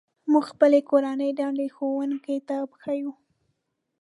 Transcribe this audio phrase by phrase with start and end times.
[0.31, 3.11] موږ خپلې کورنۍ دندې ښوونکي ته ښيو.